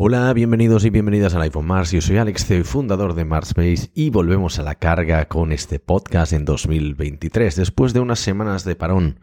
[0.00, 1.90] Hola, bienvenidos y bienvenidas al iPhone Mars.
[1.90, 6.32] Yo soy Alex, CEO fundador de Marspace y volvemos a la carga con este podcast
[6.32, 9.18] en 2023, después de unas semanas de parón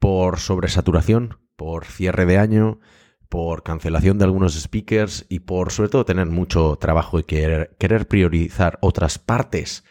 [0.00, 2.80] por sobresaturación, por cierre de año,
[3.28, 8.08] por cancelación de algunos speakers y por sobre todo tener mucho trabajo y querer, querer
[8.08, 9.84] priorizar otras partes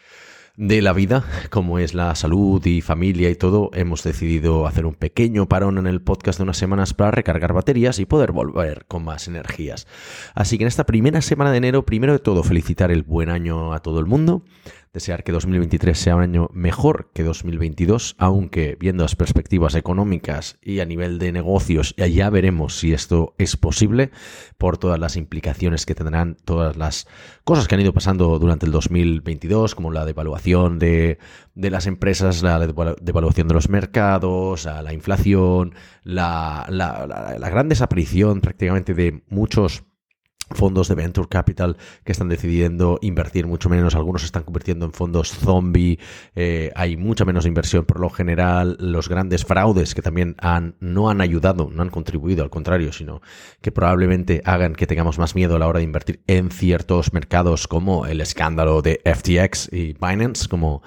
[0.56, 4.94] de la vida, como es la salud y familia y todo, hemos decidido hacer un
[4.94, 9.04] pequeño parón en el podcast de unas semanas para recargar baterías y poder volver con
[9.04, 9.86] más energías.
[10.34, 13.72] Así que en esta primera semana de enero, primero de todo, felicitar el buen año
[13.72, 14.44] a todo el mundo
[14.92, 20.80] desear que 2023 sea un año mejor que 2022, aunque viendo las perspectivas económicas y
[20.80, 24.10] a nivel de negocios, ya veremos si esto es posible
[24.58, 27.06] por todas las implicaciones que tendrán todas las
[27.44, 31.18] cosas que han ido pasando durante el 2022, como la devaluación de,
[31.54, 38.40] de las empresas, la devaluación de los mercados, la inflación, la, la, la gran desaparición
[38.40, 39.84] prácticamente de muchos
[40.50, 44.92] fondos de venture capital que están decidiendo invertir mucho menos, algunos se están convirtiendo en
[44.92, 45.98] fondos zombie,
[46.34, 51.10] eh, hay mucha menos inversión por lo general, los grandes fraudes que también han, no
[51.10, 53.20] han ayudado, no han contribuido, al contrario, sino
[53.60, 57.68] que probablemente hagan que tengamos más miedo a la hora de invertir en ciertos mercados
[57.68, 60.82] como el escándalo de FTX y Binance, como,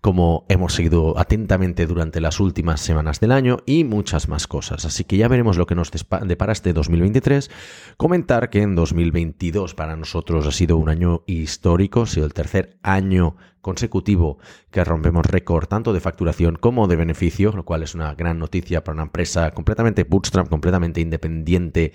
[0.00, 4.84] como hemos seguido atentamente durante las últimas semanas del año y muchas más cosas.
[4.84, 7.50] Así que ya veremos lo que nos depara este 2023.
[7.96, 12.78] Comentar que en 2022 para nosotros ha sido un año histórico, ha sido el tercer
[12.82, 13.36] año
[13.66, 14.38] consecutivo
[14.70, 18.84] que rompemos récord tanto de facturación como de beneficio, lo cual es una gran noticia
[18.84, 21.92] para una empresa completamente bootstrap, completamente independiente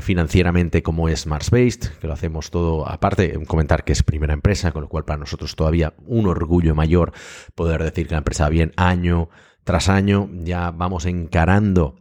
[0.00, 4.72] financieramente como es Mars Based, que lo hacemos todo aparte, comentar que es primera empresa,
[4.72, 7.12] con lo cual para nosotros todavía un orgullo mayor
[7.54, 9.28] poder decir que la empresa va bien año
[9.64, 11.96] tras año, ya vamos encarando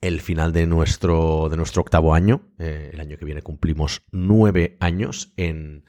[0.00, 2.42] el final de nuestro, de nuestro octavo año.
[2.58, 5.84] Eh, el año que viene cumplimos nueve años en,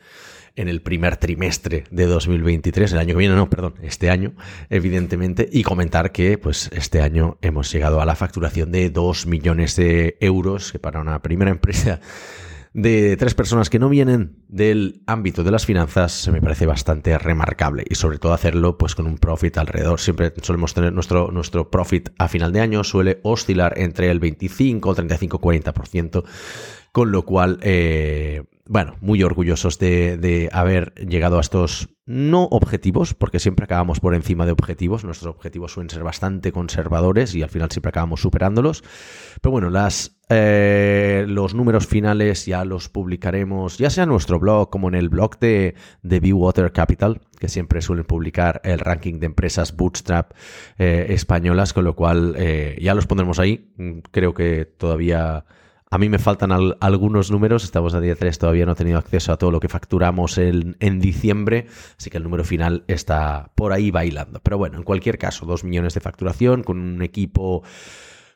[0.55, 4.33] en el primer trimestre de 2023, el año que viene, no, perdón, este año,
[4.69, 9.75] evidentemente, y comentar que pues este año hemos llegado a la facturación de 2 millones
[9.75, 12.00] de euros, que para una primera empresa
[12.73, 17.17] de tres personas que no vienen del ámbito de las finanzas se me parece bastante
[17.19, 19.99] remarcable y sobre todo hacerlo pues con un profit alrededor.
[19.99, 24.95] Siempre solemos tener nuestro, nuestro profit a final de año suele oscilar entre el 25,
[24.95, 26.23] 35, 40%,
[26.91, 33.40] con lo cual eh, bueno, muy orgullosos de, haber llegado a estos no objetivos, porque
[33.40, 35.03] siempre acabamos por encima de objetivos.
[35.03, 38.84] Nuestros objetivos suelen ser bastante conservadores y al final siempre acabamos superándolos.
[39.41, 44.69] Pero bueno, las, eh, los números finales ya los publicaremos, ya sea en nuestro blog
[44.69, 49.25] como en el blog de, de Water Capital, que siempre suelen publicar el ranking de
[49.25, 50.31] empresas bootstrap
[50.78, 53.73] eh, españolas, con lo cual eh, ya los pondremos ahí.
[54.12, 55.46] Creo que todavía
[55.93, 59.31] a mí me faltan algunos números, estamos a día 3, todavía no he tenido acceso
[59.31, 61.67] a todo lo que facturamos en, diciembre,
[61.99, 64.39] así que el número final está por ahí bailando.
[64.41, 67.61] Pero bueno, en cualquier caso, 2 millones de facturación con un equipo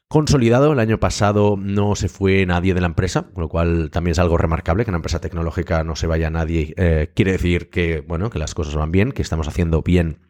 [0.07, 0.71] consolidado.
[0.71, 4.19] El año pasado no se fue nadie de la empresa, con lo cual también es
[4.19, 6.75] algo remarcable que en una empresa tecnológica no se vaya nadie.
[6.77, 10.26] Eh, quiere decir que, bueno, que las cosas van bien, que estamos haciendo bien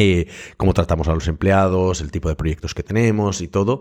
[0.00, 3.80] eh, cómo tratamos a los empleados, el tipo de proyectos que tenemos y todo.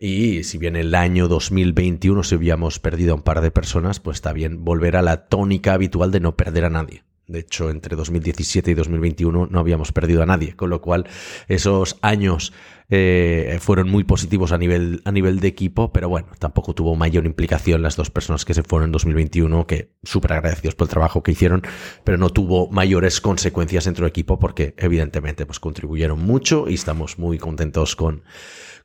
[0.00, 4.16] Y si bien el año 2021 se habíamos perdido a un par de personas, pues
[4.16, 7.04] está bien volver a la tónica habitual de no perder a nadie.
[7.30, 11.06] De hecho, entre 2017 y 2021 no habíamos perdido a nadie, con lo cual
[11.46, 12.52] esos años
[12.88, 17.26] eh, fueron muy positivos a nivel, a nivel de equipo, pero bueno, tampoco tuvo mayor
[17.26, 21.22] implicación las dos personas que se fueron en 2021, que súper agradecidos por el trabajo
[21.22, 21.62] que hicieron,
[22.02, 27.16] pero no tuvo mayores consecuencias dentro del equipo porque evidentemente pues contribuyeron mucho y estamos
[27.16, 28.24] muy contentos con,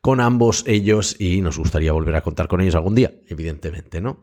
[0.00, 4.20] con ambos ellos y nos gustaría volver a contar con ellos algún día, evidentemente, ¿no?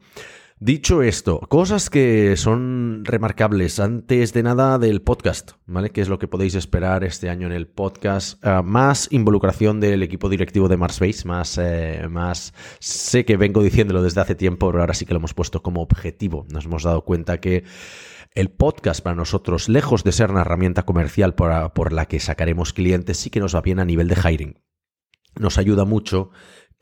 [0.66, 5.90] Dicho esto, cosas que son remarcables antes de nada del podcast, ¿vale?
[5.90, 8.41] ¿Qué es lo que podéis esperar este año en el podcast?
[8.46, 12.53] Ah, más involucración del equipo directivo de Marsbase, más, eh, más...
[12.79, 15.82] Sé que vengo diciéndolo desde hace tiempo, pero ahora sí que lo hemos puesto como
[15.82, 16.46] objetivo.
[16.49, 17.66] Nos hemos dado cuenta que
[18.34, 22.72] el podcast para nosotros, lejos de ser una herramienta comercial por, por la que sacaremos
[22.72, 24.64] clientes, sí que nos va bien a nivel de hiring.
[25.38, 26.29] Nos ayuda mucho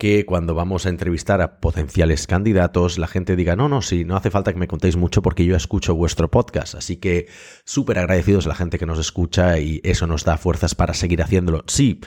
[0.01, 4.15] que cuando vamos a entrevistar a potenciales candidatos, la gente diga, no, no, sí, no
[4.15, 6.73] hace falta que me contéis mucho porque yo escucho vuestro podcast.
[6.73, 7.27] Así que
[7.65, 11.21] súper agradecidos a la gente que nos escucha y eso nos da fuerzas para seguir
[11.21, 11.63] haciéndolo.
[11.67, 12.01] Sí,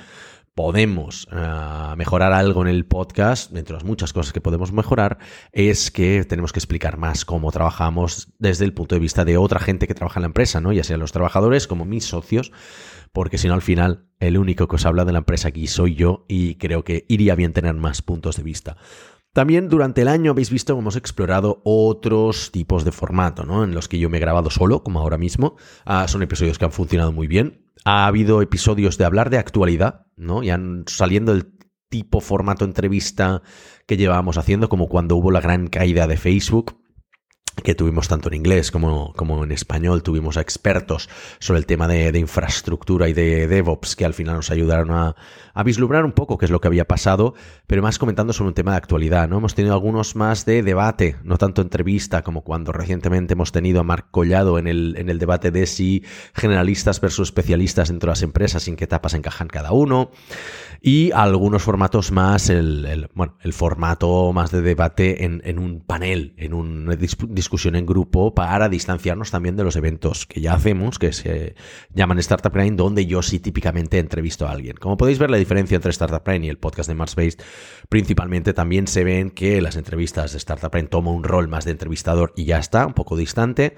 [0.56, 5.18] podemos eh, mejorar algo en el podcast, entre las muchas cosas que podemos mejorar,
[5.52, 9.60] es que tenemos que explicar más cómo trabajamos desde el punto de vista de otra
[9.60, 10.72] gente que trabaja en la empresa, ¿no?
[10.72, 12.50] Ya sean los trabajadores como mis socios
[13.14, 15.94] porque si no al final el único que os habla de la empresa aquí soy
[15.94, 18.76] yo y creo que iría bien tener más puntos de vista.
[19.32, 23.64] También durante el año habéis visto que hemos explorado otros tipos de formato, ¿no?
[23.64, 25.56] En los que yo me he grabado solo, como ahora mismo.
[25.84, 27.64] Ah, son episodios que han funcionado muy bien.
[27.84, 30.44] Ha habido episodios de hablar de actualidad, ¿no?
[30.44, 31.52] Ya saliendo del
[31.88, 33.42] tipo formato entrevista
[33.86, 36.76] que llevábamos haciendo, como cuando hubo la gran caída de Facebook
[37.62, 41.08] que tuvimos tanto en inglés como, como, en español, tuvimos a expertos
[41.38, 45.16] sobre el tema de, infraestructura y de DevOps que al final nos ayudaron a,
[45.54, 47.34] a, vislumbrar un poco qué es lo que había pasado,
[47.66, 49.38] pero más comentando sobre un tema de actualidad, ¿no?
[49.38, 53.84] Hemos tenido algunos más de debate, no tanto entrevista como cuando recientemente hemos tenido a
[53.84, 56.04] Marc Collado en el, en el debate de si
[56.34, 60.10] generalistas versus especialistas dentro de las empresas, en qué etapas encajan cada uno,
[60.80, 65.80] y algunos formatos más, el, el bueno, el formato más de debate en, en un
[65.80, 66.94] panel, en un
[67.28, 71.54] discusión en grupo para distanciarnos también de los eventos que ya hacemos, que se
[71.94, 74.76] llaman Startup Brain, donde yo sí típicamente entrevisto a alguien.
[74.76, 77.38] Como podéis ver, la diferencia entre Startup Brain y el podcast de Marsbase,
[77.88, 81.70] principalmente también se ven que las entrevistas de Startup Brain toman un rol más de
[81.70, 83.76] entrevistador y ya está, un poco distante.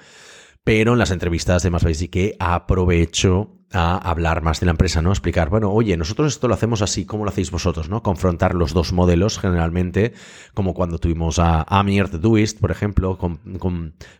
[0.65, 5.03] Pero en las entrevistas de Marsbase sí que aprovecho a hablar más de la empresa,
[5.03, 5.11] ¿no?
[5.11, 8.03] Explicar, bueno, oye, nosotros esto lo hacemos así, ¿cómo lo hacéis vosotros, no?
[8.03, 10.13] Confrontar los dos modelos, generalmente,
[10.55, 13.19] como cuando tuvimos a Amir de Doist, por ejemplo,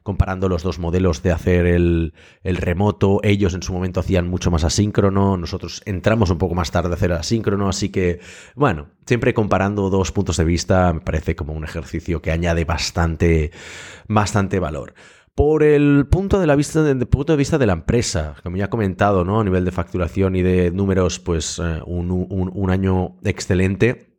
[0.03, 2.13] comparando los dos modelos de hacer el,
[2.43, 3.21] el, remoto.
[3.23, 6.95] Ellos en su momento hacían mucho más asíncrono, nosotros entramos un poco más tarde a
[6.95, 8.21] hacer asíncrono, así que,
[8.57, 13.53] bueno, siempre comparando dos puntos de vista me parece como un ejercicio que añade bastante,
[14.09, 14.95] bastante valor.
[15.37, 18.69] Por el punto de, la vista, punto de vista de la empresa, como ya he
[18.71, 19.39] comentado, ¿no?
[19.39, 24.17] A nivel de facturación y de números, pues eh, un, año excelente.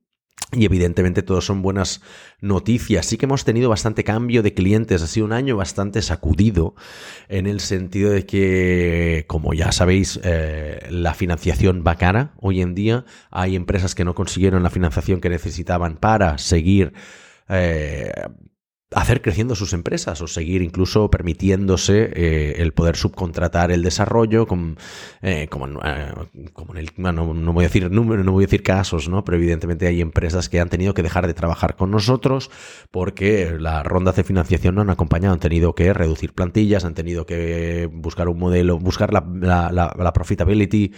[0.54, 2.04] Y evidentemente todos son buenas
[2.40, 3.08] noticias.
[3.08, 5.02] Sí que hemos tenido bastante cambio de clientes.
[5.02, 6.76] Ha sido un año bastante sacudido
[7.30, 12.76] en el sentido de que, como ya sabéis, eh, la financiación va cara hoy en
[12.76, 13.06] día.
[13.32, 16.94] Hay empresas que no consiguieron la financiación que necesitaban para seguir
[17.50, 18.12] eh,
[18.96, 24.78] hacer creciendo sus empresas o seguir incluso permitiéndose eh, el poder subcontratar el desarrollo con,
[25.22, 26.14] eh, como, eh,
[26.54, 29.38] como, en el no, voy a decir número no voy a decir casos no pero
[29.38, 32.50] evidentemente hay empresas que han tenido que dejar de trabajar con nosotros
[32.90, 37.26] porque las rondas de financiación no han acompañado han tenido que reducir plantillas han tenido
[37.26, 40.94] que buscar un modelo buscar la, la, la, la profitability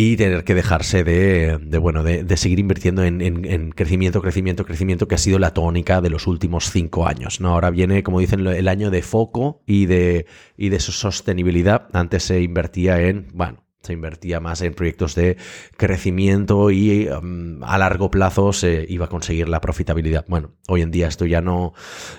[0.00, 5.18] y tener que dejarse de, bueno, de, seguir invirtiendo en, crecimiento, crecimiento, crecimiento, que ha
[5.18, 7.40] sido la tónica de los últimos cinco años.
[7.40, 7.48] ¿no?
[7.48, 11.88] Ahora viene, como dicen, el año de foco y de, y de sostenibilidad.
[11.92, 15.36] Antes se invertía en, bueno, se invertía más en proyectos de
[15.76, 20.24] crecimiento y um, a largo plazo se iba a conseguir la profitabilidad.
[20.28, 21.72] Bueno, hoy en día esto ya no,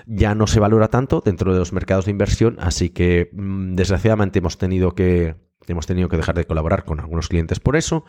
[0.04, 4.40] ya no se valora tanto dentro de los mercados de inversión, así que mm, desgraciadamente
[4.40, 5.36] hemos tenido que
[5.66, 8.04] Hemos tenido que dejar de colaborar con algunos clientes por eso.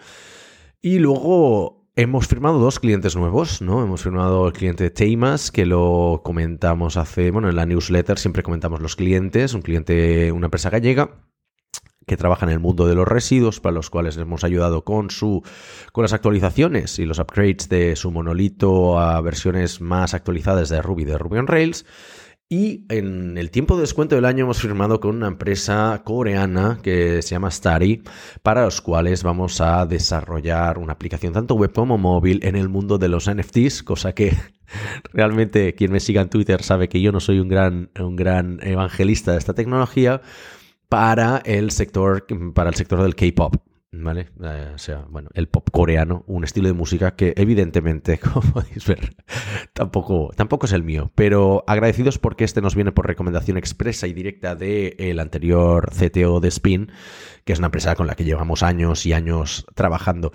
[0.81, 3.83] Y luego hemos firmado dos clientes nuevos, ¿no?
[3.83, 8.81] Hemos firmado el cliente Teimas, que lo comentamos hace, bueno, en la newsletter siempre comentamos
[8.81, 11.21] los clientes, un cliente, una empresa gallega
[12.07, 15.43] que trabaja en el mundo de los residuos, para los cuales hemos ayudado con su
[15.91, 21.05] con las actualizaciones y los upgrades de su monolito a versiones más actualizadas de Ruby
[21.05, 21.85] de Ruby on Rails.
[22.51, 27.21] Y en el tiempo de descuento del año hemos firmado con una empresa coreana que
[27.21, 28.03] se llama Stari,
[28.43, 32.97] para los cuales vamos a desarrollar una aplicación tanto web como móvil en el mundo
[32.97, 34.35] de los NFTs, cosa que
[35.13, 38.59] realmente quien me siga en Twitter sabe que yo no soy un gran, un gran
[38.61, 40.21] evangelista de esta tecnología
[40.89, 43.70] para el sector, para el sector del K-pop.
[43.93, 44.29] ¿Vale?
[44.41, 48.87] Eh, o sea, bueno, el pop coreano, un estilo de música que evidentemente, como podéis
[48.87, 49.15] ver,
[49.73, 51.11] tampoco, tampoco es el mío.
[51.13, 56.47] Pero agradecidos porque este nos viene por recomendación expresa y directa del anterior CTO de
[56.47, 56.91] Spin,
[57.43, 60.31] que es una empresa con la que llevamos años y años trabajando.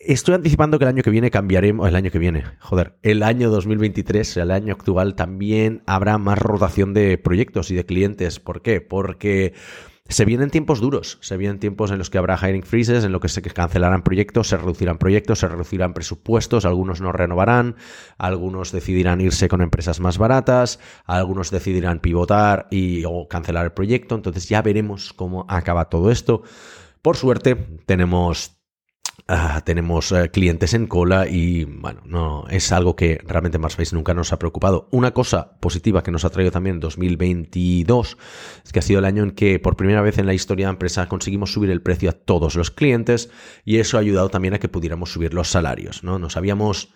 [0.00, 3.50] Estoy anticipando que el año que viene cambiaremos, el año que viene, joder, el año
[3.50, 8.40] 2023, el año actual, también habrá más rotación de proyectos y de clientes.
[8.40, 8.80] ¿Por qué?
[8.80, 9.52] Porque
[10.10, 13.20] se vienen tiempos duros, se vienen tiempos en los que habrá hiring freezes, en los
[13.20, 17.76] que se cancelarán proyectos, se reducirán proyectos, se reducirán presupuestos, algunos no renovarán,
[18.18, 24.16] algunos decidirán irse con empresas más baratas, algunos decidirán pivotar y o cancelar el proyecto,
[24.16, 26.42] entonces ya veremos cómo acaba todo esto.
[27.02, 27.54] Por suerte,
[27.86, 28.59] tenemos
[29.32, 34.12] Ah, tenemos eh, clientes en cola y bueno, no es algo que realmente Marspace nunca
[34.12, 34.88] nos ha preocupado.
[34.90, 38.18] Una cosa positiva que nos ha traído también en 2022
[38.64, 40.70] es que ha sido el año en que por primera vez en la historia de
[40.70, 43.30] la empresa conseguimos subir el precio a todos los clientes
[43.64, 46.18] y eso ha ayudado también a que pudiéramos subir los salarios, ¿no?
[46.18, 46.92] Nos habíamos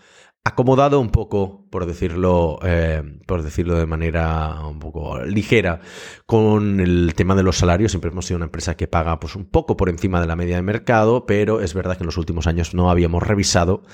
[0.47, 5.81] acomodado un poco, por decirlo, eh, por decirlo de manera un poco ligera,
[6.27, 7.93] con el tema de los salarios.
[7.93, 10.57] Siempre hemos sido una empresa que paga pues, un poco por encima de la media
[10.57, 13.85] de mercado, pero es verdad que en los últimos años no habíamos revisado,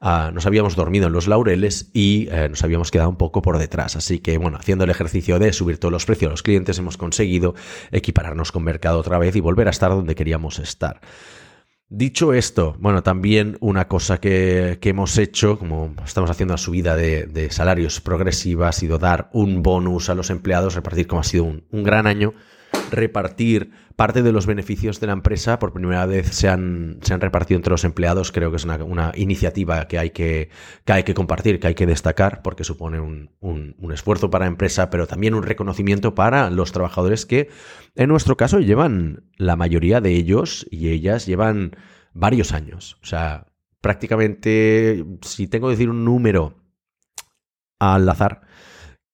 [0.00, 3.58] uh, nos habíamos dormido en los laureles y eh, nos habíamos quedado un poco por
[3.58, 3.94] detrás.
[3.94, 6.96] Así que, bueno, haciendo el ejercicio de subir todos los precios a los clientes, hemos
[6.96, 7.54] conseguido
[7.92, 11.00] equipararnos con mercado otra vez y volver a estar donde queríamos estar.
[11.94, 17.48] Dicho esto, bueno, también una cosa que, hemos hecho, como estamos haciendo la subida de,
[17.50, 21.64] salarios progresiva, ha sido dar un bonus a los empleados, repartir como ha sido un,
[21.70, 22.32] un gran año,
[22.92, 25.58] repartir parte de los beneficios de la empresa.
[25.58, 28.30] Por primera vez se han, se han repartido entre los empleados.
[28.30, 30.50] Creo que es una, iniciativa que hay que,
[30.84, 34.50] que, hay que compartir, que hay que destacar, porque supone un, un, esfuerzo para la
[34.50, 37.50] empresa, pero también un reconocimiento para los trabajadores que,
[37.94, 41.76] en nuestro caso, llevan, la mayoría de ellos y ellas llevan
[42.14, 42.98] varios años.
[43.02, 43.46] O sea,
[43.80, 46.62] prácticamente, si tengo que decir un número
[47.78, 48.42] al azar,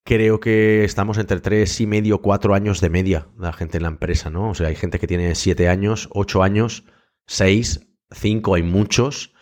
[0.08, 3.90] creo que estamos entre tres y medio, cuatro años de media la gente en la
[3.90, 4.48] empresa, ¿no?
[4.48, 6.84] O sea, hay gente que tiene siete años, ocho años,
[7.26, 9.34] seis, cinco, hay muchos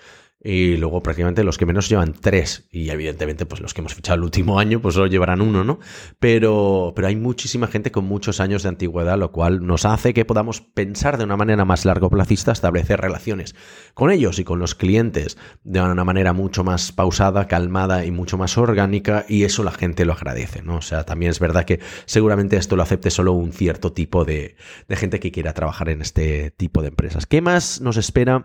[0.49, 4.15] y luego prácticamente los que menos llevan tres y evidentemente pues los que hemos fichado
[4.15, 5.81] el último año pues solo llevarán uno, ¿no?
[6.21, 10.25] Pero, pero hay muchísima gente con muchos años de antigüedad, lo cual nos hace que
[10.25, 13.57] podamos pensar de una manera más largo plazista, establecer relaciones
[13.95, 18.38] con ellos y con los clientes de una manera mucho más pausada, calmada y mucho
[18.38, 20.76] más orgánica y eso la gente lo agradece, ¿no?
[20.76, 24.55] O sea, también es verdad que seguramente esto lo acepte solo un cierto tipo de,
[24.87, 27.26] de gente que quiera trabajar en este tipo de empresas.
[27.26, 28.45] ¿Qué más nos espera?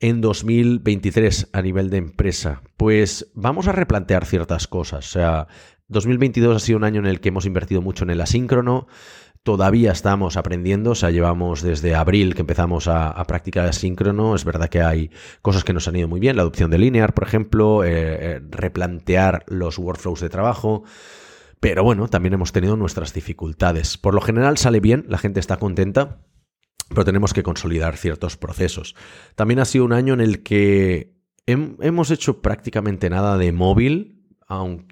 [0.00, 2.62] En 2023 a nivel de empresa?
[2.76, 5.06] Pues vamos a replantear ciertas cosas.
[5.06, 5.48] O sea,
[5.88, 8.86] 2022 ha sido un año en el que hemos invertido mucho en el asíncrono.
[9.42, 14.34] Todavía estamos aprendiendo, o sea, llevamos desde abril que empezamos a, practicar asíncrono.
[14.34, 15.10] Es verdad que hay
[15.40, 18.40] cosas que nos han ido muy bien, la adopción de Linear, por ejemplo, eh, eh,
[18.50, 20.82] replantear los workflows de trabajo.
[21.60, 23.96] Pero bueno, también hemos tenido nuestras dificultades.
[23.98, 26.18] Por lo general sale bien, la gente está contenta,
[26.88, 28.94] pero tenemos que consolidar ciertos procesos.
[29.34, 31.14] También ha sido un año en el que
[31.46, 34.16] hemos hecho prácticamente nada de móvil,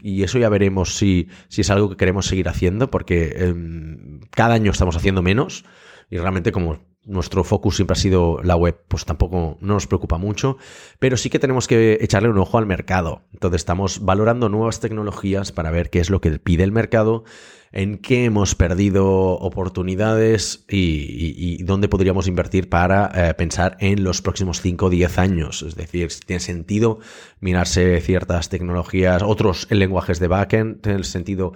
[0.03, 4.55] y eso ya veremos si, si, es algo que queremos seguir haciendo, porque em, cada
[4.55, 5.65] año estamos haciendo menos
[6.11, 10.18] y realmente como nuestro focus siempre ha sido la web, pues tampoco no nos preocupa
[10.18, 10.56] mucho,
[10.99, 13.23] pero sí que tenemos que echarle un ojo al mercado.
[13.32, 17.25] Entonces estamos valorando nuevas tecnologías para ver qué es lo que pide el mercado,
[17.73, 24.61] en qué hemos perdido oportunidades y, dónde podríamos invertir para eh, pensar en los próximos
[24.61, 25.62] 5 o 10 años.
[25.62, 27.00] Es decir, si tiene sentido
[27.40, 31.52] mirarse ciertas tecnologías, otros lenguajes de backend, tiene sentido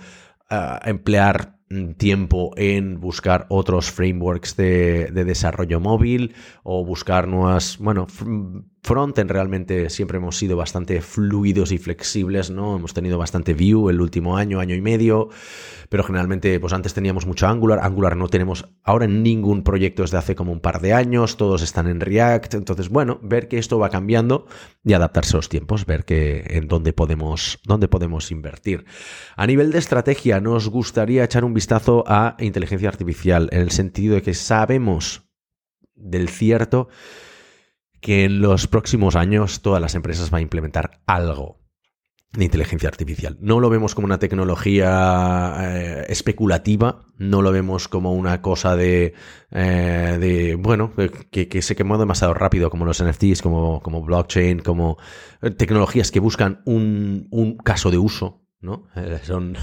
[0.50, 1.57] eh, emplear
[1.96, 8.06] tiempo en buscar otros frameworks de, de, desarrollo móvil o buscar nuevas, bueno,
[8.82, 12.76] frontend realmente siempre hemos sido bastante fluidos y flexibles, ¿no?
[12.76, 15.28] Hemos tenido bastante Vue el último año, año y medio,
[15.88, 20.35] pero generalmente, pues antes teníamos mucho Angular, Angular no tenemos ahora ningún proyecto desde hace
[20.35, 23.90] como un par de años, todos están en React, entonces, bueno, ver que esto va
[23.90, 24.47] cambiando
[24.85, 28.85] y adaptarse a los tiempos, ver que en dónde podemos, dónde podemos invertir.
[29.37, 34.14] A nivel de estrategia, nos gustaría echar un vistazo a inteligencia artificial, en el sentido
[34.14, 35.28] de que sabemos
[35.94, 36.88] del cierto
[38.00, 41.58] que en los próximos años todas las empresas van a implementar algo
[42.32, 43.38] de inteligencia artificial.
[43.40, 49.14] No lo vemos como una tecnología eh, especulativa, no lo vemos como una cosa de,
[49.50, 50.92] eh, bueno,
[51.30, 54.98] que, que, se quemó demasiado rápido, como los NFTs, como, como blockchain, como
[55.40, 58.88] eh, tecnologías que buscan un caso de uso, ¿no?
[58.96, 59.56] Eh, son...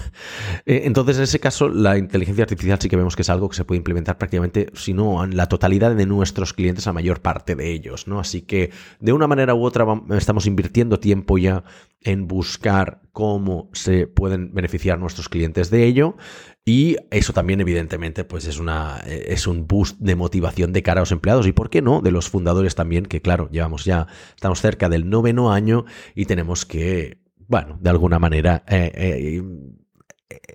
[0.66, 3.56] Eh, entonces, en ese caso, la inteligencia artificial sí que vemos que es algo que
[3.56, 7.56] se puede implementar prácticamente, si no, en la totalidad de nuestros clientes, a mayor parte
[7.56, 8.20] de ellos, ¿no?
[8.20, 11.64] Así que, de una manera u otra, estamos invirtiendo tiempo ya
[12.02, 16.18] en buscar cómo se pueden beneficiar nuestros clientes de ello.
[16.64, 21.04] Y eso también, evidentemente, pues es una es un boost de motivación de cara a
[21.04, 21.48] los empleados.
[21.48, 25.10] Y por qué no, de los fundadores también, que claro, llevamos ya, estamos cerca del
[25.10, 29.44] noveno año y tenemos que bueno, de alguna manera, eh, eh,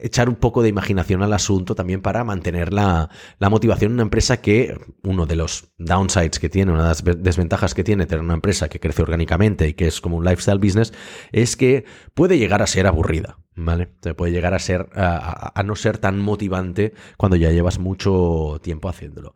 [0.02, 4.40] echar un poco de imaginación al asunto también para mantener la, motivación en una empresa
[4.40, 8.34] que, uno de los downsides que tiene, una de las desventajas que tiene tener una
[8.34, 10.92] empresa que crece orgánicamente y que es como un lifestyle business,
[11.32, 13.94] es que puede llegar a ser aburrida, ¿vale?
[14.02, 18.88] Se puede llegar a ser, a, no ser tan motivante cuando ya llevas mucho tiempo
[18.88, 19.34] haciéndolo.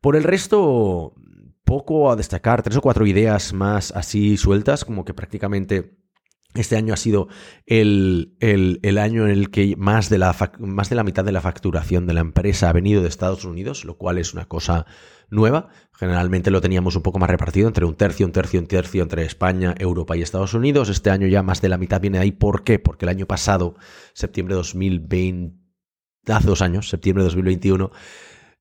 [0.00, 1.14] Por el resto,
[1.64, 6.03] poco a destacar, tres o cuatro ideas más así sueltas, como que prácticamente
[6.54, 7.26] Este año ha sido
[7.66, 11.40] el, el, año en el que más de, la, más de la mitad de la
[11.40, 14.86] facturación de la empresa ha venido de Estados Unidos, lo cual es una cosa
[15.30, 15.68] nueva.
[15.92, 19.24] Generalmente lo teníamos un poco más repartido entre un tercio, un tercio, un tercio entre
[19.24, 20.90] España, Europa y Estados Unidos.
[20.90, 22.30] Este año ya más de la mitad viene ahí.
[22.30, 22.78] ¿Por qué?
[22.78, 23.74] Porque el año pasado,
[24.12, 25.56] septiembre de 2020,
[26.28, 27.90] hace dos años, septiembre de 2021,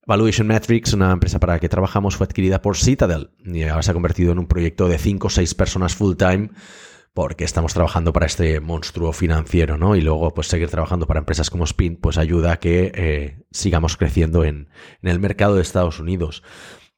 [0.08, 3.92] Valuation Metrics, una empresa para la que trabajamos, fue adquirida por Citadel y ahora se
[3.92, 6.50] ha convertido en un proyecto de 5 o 6 personas full time
[7.14, 9.96] porque estamos trabajando para este monstruo financiero, ¿no?
[9.96, 13.98] Y luego, pues seguir trabajando para empresas como Spin, pues ayuda a que eh, sigamos
[13.98, 14.70] creciendo en,
[15.04, 16.42] el mercado de Estados Unidos.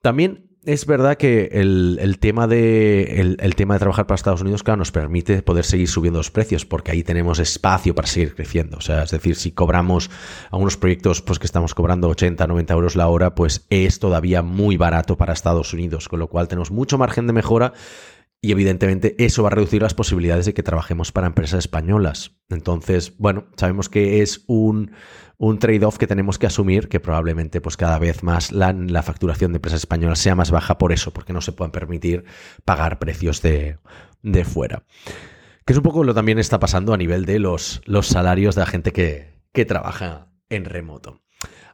[0.02, 4.78] También es verdad que el, tema de, el, tema de trabajar para Estados Unidos, claro,
[4.78, 8.78] nos permite poder seguir subiendo los precios, porque ahí tenemos espacio para seguir creciendo.
[8.78, 10.10] O sea, es decir, si cobramos
[10.50, 14.78] algunos proyectos pues, que estamos cobrando 80, 90 euros la hora, pues es todavía muy
[14.78, 17.74] barato para Estados Unidos, con lo cual tenemos mucho margen de mejora
[18.46, 22.36] y evidentemente eso va a reducir las posibilidades de que trabajemos para empresas españolas.
[22.50, 24.92] Entonces, bueno, sabemos que es un,
[25.40, 29.58] un trade-off que tenemos que asumir, que probablemente pues cada vez más la, facturación de
[29.58, 32.24] empresas españolas sea más baja por eso, porque no se puedan permitir
[32.66, 33.80] pagar precios de,
[34.22, 34.84] de fuera.
[35.66, 38.62] Que es un poco lo también está pasando a nivel de los, los salarios de
[38.62, 41.25] la gente que, que trabaja en remoto.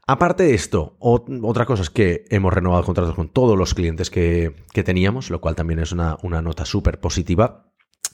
[0.07, 4.55] Aparte de esto, otra cosa es que hemos renovado contratos con todos los clientes que,
[4.73, 7.71] teníamos, lo cual también es una, nota súper positiva.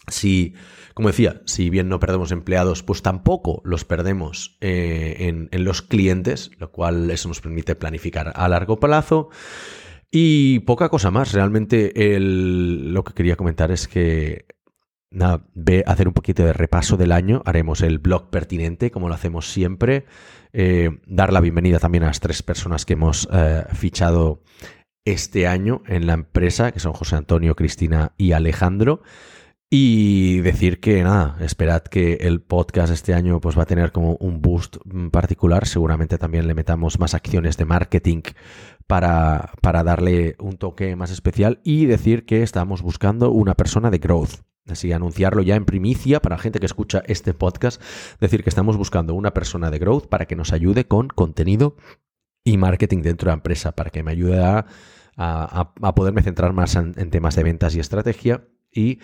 [0.08, 0.54] Si,
[0.94, 6.52] como decía, si bien no perdemos empleados, pues tampoco los perdemos eh, en, los clientes,
[6.60, 9.30] lo cual eso nos permite planificar a largo plazo.
[10.12, 14.46] Y poca cosa más, realmente lo que quería comentar es que
[15.12, 19.16] nada, ve hacer un poquito de repaso del año, haremos el blog pertinente, como lo
[19.16, 20.06] hacemos siempre,
[20.54, 24.42] eh, dar la bienvenida también a las tres personas que hemos eh, fichado
[25.06, 29.02] este año en la empresa, que son José Antonio, Cristina y Alejandro.
[29.70, 34.16] Y decir que nada, esperad que el podcast este año pues va a tener como
[34.16, 34.78] un boost
[35.12, 35.68] particular.
[35.68, 38.22] Seguramente también le metamos más acciones de marketing
[38.86, 41.60] para, para darle un toque más especial.
[41.66, 44.47] Y decir que estamos buscando una persona de growth.
[44.70, 47.82] Así anunciarlo ya en primicia para la gente que escucha este podcast,
[48.20, 51.76] decir que estamos buscando una persona de growth para que nos ayude con contenido
[52.44, 54.66] y marketing dentro de la empresa, para que me ayude a,
[55.96, 59.00] poderme centrar más en, temas de ventas y estrategia y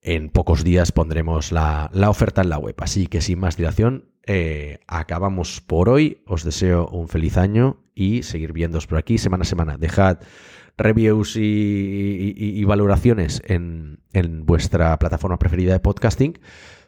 [0.00, 2.74] en pocos días pondremos la, oferta en la web.
[2.78, 6.22] Así que sin más dilación, eh, acabamos por hoy.
[6.26, 9.76] Os deseo un feliz año y seguir viéndoos por aquí semana a semana.
[9.76, 10.18] Dejad
[10.76, 16.38] reviews y, valoraciones en, en, vuestra plataforma preferida de podcasting.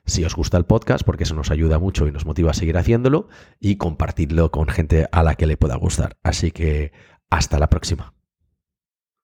[0.06, 2.76] Si os gusta el podcast, porque eso nos ayuda mucho y nos motiva a seguir
[2.76, 6.16] haciéndolo, y compartidlo con gente a la que le pueda gustar.
[6.22, 6.92] Así que
[7.30, 8.14] hasta la próxima.